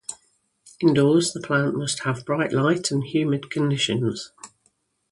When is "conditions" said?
3.51-4.31